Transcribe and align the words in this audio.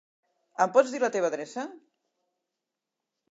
Em 0.63 0.71
pots 0.77 0.93
dir 0.95 1.01
la 1.03 1.09
teva 1.15 1.29
adreça? 1.33 1.65